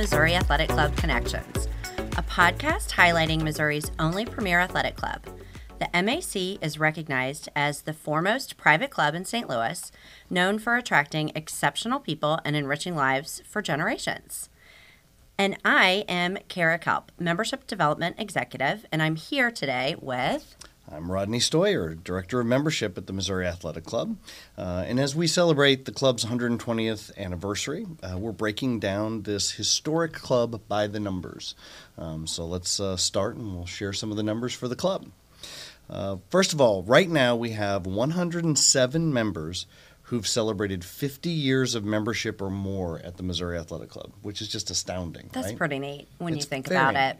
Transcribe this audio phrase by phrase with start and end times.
[0.00, 1.68] Missouri Athletic Club Connections,
[2.16, 5.24] a podcast highlighting Missouri's only premier athletic club.
[5.78, 9.46] The MAC is recognized as the foremost private club in St.
[9.46, 9.92] Louis,
[10.30, 14.48] known for attracting exceptional people and enriching lives for generations.
[15.36, 20.56] And I am Kara Kelp, Membership Development Executive, and I'm here today with.
[20.92, 24.16] I'm Rodney Stoyer, Director of Membership at the Missouri Athletic Club.
[24.58, 30.12] Uh, and as we celebrate the club's 120th anniversary, uh, we're breaking down this historic
[30.12, 31.54] club by the numbers.
[31.96, 35.06] Um, so let's uh, start and we'll share some of the numbers for the club.
[35.88, 39.66] Uh, first of all, right now we have 107 members
[40.10, 44.48] who've celebrated 50 years of membership or more at the Missouri Athletic Club, which is
[44.48, 45.30] just astounding.
[45.32, 45.56] That's right?
[45.56, 47.16] pretty neat when It's you think about it.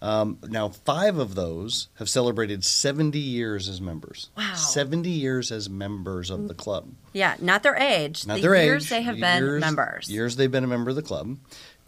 [0.00, 4.30] Um, now, five of those have celebrated 70 years as members.
[4.36, 4.54] Wow.
[4.54, 6.88] 70 years as members of the club.
[7.12, 8.90] Yeah, not their age, Not the their years age.
[8.90, 10.08] they have been members.
[10.10, 11.36] Years they've been a member of the club.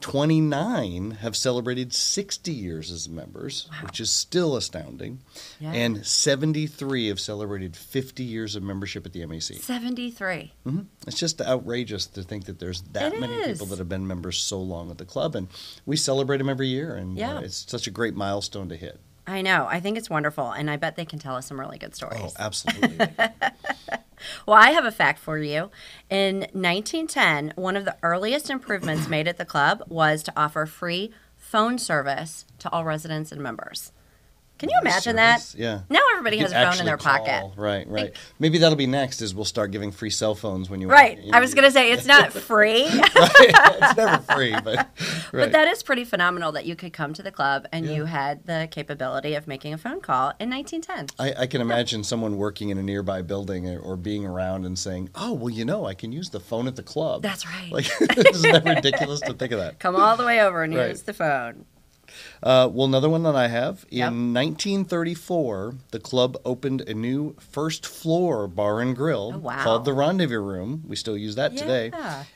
[0.01, 5.21] 29 have celebrated 60 years as members, which is still astounding.
[5.59, 5.73] Yeah.
[5.73, 9.41] And 73 have celebrated 50 years of membership at the MAC.
[9.63, 10.53] 73.
[10.65, 13.53] hmm It's just outrageous to think that there's that It many is.
[13.59, 15.49] people that have been members so long at the club, and
[15.87, 17.39] we celebrate them every year, and Yeah.
[17.39, 19.01] uh, it's such a great milestone to hit.
[19.27, 19.67] I know.
[19.71, 22.21] I think it's wonderful, and I bet they can tell us some really good stories.
[22.23, 22.99] Oh, absolutely.
[24.47, 25.71] Well, I have a fact for you.
[26.11, 31.13] In 1910, one of the earliest improvements made at the club was to offer free
[31.37, 33.93] phone service to all residents and members.
[34.57, 35.59] Can you imagine Service, that?
[35.59, 35.81] Yeah.
[35.91, 37.41] Now everybody has a phone in their actually pocket.
[37.41, 37.55] call.
[37.57, 38.15] Right, right.
[38.39, 39.21] Maybe that'll be next.
[39.21, 41.19] Is we'll start giving free cell phones when you Right.
[41.19, 44.77] you I was going to say it's not free, it's never free, but
[45.33, 45.33] right.
[45.33, 47.93] but that is pretty phenomenal that you could come to the club and Yeah.
[47.93, 51.09] you had the capability of making a phone call in 1910.
[51.19, 54.79] I, I can imagine someone working in a nearby building or, or being around and
[54.79, 57.73] saying, "Oh, well, you know, I can use the phone at the club." That's right.
[57.73, 59.81] Like, isn't that ridiculous to think of that?
[59.81, 60.91] Come all the way over and Right.
[60.91, 61.65] use the phone.
[62.43, 64.13] Uh, well, another one that I have Yep.
[64.13, 69.63] in 1934, the club opened a new first floor bar and grill Oh, wow.
[69.63, 70.83] called the Rendezvous Room.
[70.87, 71.91] We still use that today.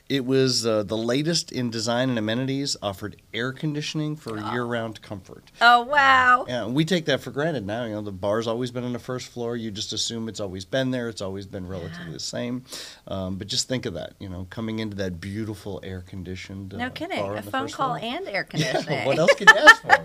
[0.07, 5.51] It was uh, the latest in design and amenities, offered air conditioning for year-round comfort.
[5.61, 6.45] Oh, wow.
[6.47, 7.85] Yeah, we take that for granted now.
[7.85, 9.55] You know, the bar's always been on the first floor.
[9.55, 11.09] You just assume it's always been there.
[11.09, 12.63] It's always been relatively the same.
[13.07, 14.13] Um, but just think of that.
[14.19, 16.73] You know, coming into that beautiful air-conditioned.
[16.73, 17.17] No uh, kidding.
[17.19, 17.99] bar A phone call floor.
[18.01, 19.05] and air conditioning.
[19.05, 19.55] what else could you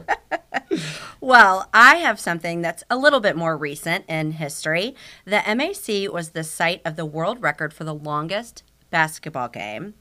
[1.25, 4.95] Well, I have something that's a little bit more recent in history.
[5.25, 9.95] The MAC was the site of the world record for the longest basketball game.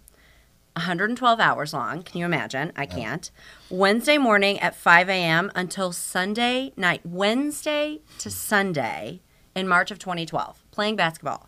[0.76, 2.04] 112 hours long.
[2.04, 2.74] Can you imagine?
[2.76, 3.32] I can't.
[3.70, 5.50] Wednesday morning at 5 a.m.
[5.56, 7.06] until Sunday night.
[7.06, 9.22] Wednesday to Sunday
[9.56, 11.48] in March of 2012, playing basketball.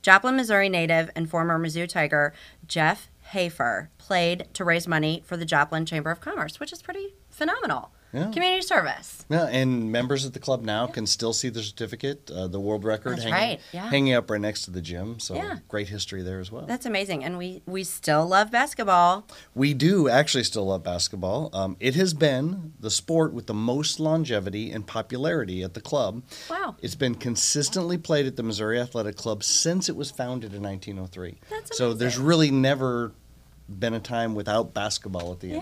[0.00, 2.32] Joplin, Missouri native and former Mizzou Tiger
[2.66, 7.14] Jeff Hafer played to raise money for the Joplin Chamber of Commerce, which is pretty
[7.28, 7.92] phenomenal.
[8.12, 8.30] Yeah.
[8.32, 9.24] Community service.
[9.28, 12.82] Yeah, and members of the club now can still see the certificate, uh, the world
[12.84, 13.88] record, That's hanging, right, yeah.
[13.88, 15.20] hanging up right next to the gym.
[15.20, 15.58] So Yeah.
[15.68, 16.66] great history there as well.
[16.66, 17.22] That's amazing.
[17.24, 19.26] And we, we still love basketball.
[19.54, 21.50] We do actually still love basketball.
[21.52, 26.22] Um, it has been the sport with the most longevity and popularity at the club.
[26.50, 26.76] Wow.
[26.82, 31.38] It's been consistently played at the Missouri Athletic Club since it was founded in 1903.
[31.48, 33.12] That's so there's really never
[33.78, 35.60] been a time without basketball at the Yeah.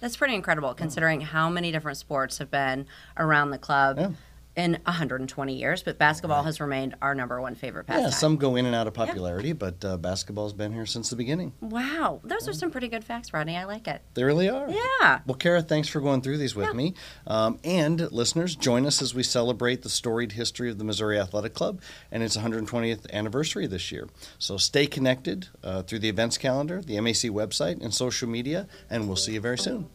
[0.00, 2.86] That's pretty incredible considering how many different sports have been
[3.16, 4.10] around the club Yeah.
[4.58, 5.82] In 120 years.
[5.82, 8.04] But basketball has remained our number one favorite pastime.
[8.06, 11.16] Yeah, some go in and out of popularity, but uh, basketball's been here since the
[11.16, 11.52] beginning.
[11.60, 12.20] Wow.
[12.24, 13.56] Those are some pretty good facts, Rodney.
[13.56, 14.02] I like it.
[14.14, 14.68] They really are.
[14.68, 15.20] Yeah.
[15.24, 16.72] Well, Kara, thanks for going through these with Yeah.
[16.72, 16.94] me.
[17.26, 21.54] Um, and listeners, join us as we celebrate the storied history of the Missouri Athletic
[21.54, 21.80] Club
[22.10, 24.08] and its 120th anniversary this year.
[24.38, 29.06] So stay connected uh, through the events calendar, the MAC website, and social media, and
[29.06, 29.88] we'll see you very soon.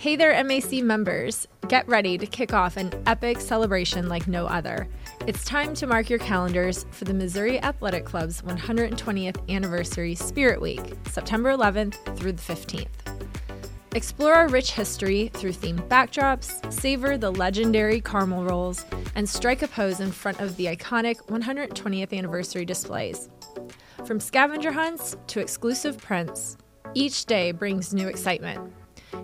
[0.00, 1.46] Hey there, MAC members.
[1.68, 4.88] Get ready to kick off an epic celebration like no other.
[5.26, 10.80] It's time to mark your calendars for the Missouri Athletic Club's 120th anniversary Spirit Week,
[11.10, 12.86] September 11th through the 15th.
[13.94, 18.86] Explore our rich history through themed backdrops, savor the legendary caramel rolls,
[19.16, 23.28] and strike a pose in front of the iconic 120th anniversary displays.
[24.06, 26.56] From scavenger hunts to exclusive prints,
[26.94, 28.72] each day brings new excitement.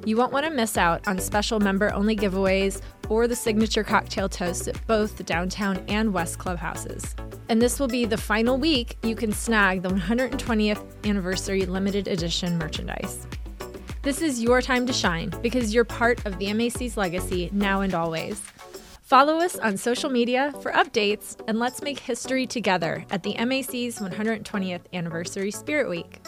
[0.04, 4.28] You won't want to miss out on special member only giveaways or the signature cocktail
[4.28, 7.14] toasts at both the downtown and west clubhouses.
[7.48, 12.58] And this will be the final week you can snag the 120th anniversary limited edition
[12.58, 13.26] merchandise.
[14.02, 17.94] This is your time to shine because you're part of the MAC's legacy now and
[17.94, 18.40] always.
[19.02, 23.98] Follow us on social media for updates and let's make history together at the MAC's
[23.98, 26.20] 120th Anniversary Spirit Week.